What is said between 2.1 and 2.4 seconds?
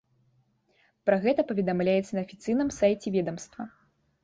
на